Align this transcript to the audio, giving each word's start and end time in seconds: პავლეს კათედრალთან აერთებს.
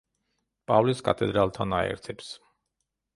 პავლეს 0.71 1.03
კათედრალთან 1.07 1.75
აერთებს. 1.81 2.31